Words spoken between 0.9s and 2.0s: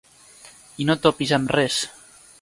no topis amb res.